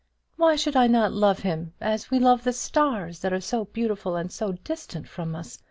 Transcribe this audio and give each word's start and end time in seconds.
Why 0.35 0.55
should 0.55 0.75
I 0.75 0.87
not 0.87 1.13
love 1.13 1.41
him; 1.41 1.73
as 1.79 2.09
we 2.09 2.17
love 2.17 2.43
the 2.43 2.53
stars, 2.53 3.19
that 3.19 3.31
are 3.33 3.39
so 3.39 3.65
beautiful 3.65 4.15
and 4.15 4.31
so 4.31 4.53
distant 4.53 5.07
from 5.07 5.35
us? 5.35 5.59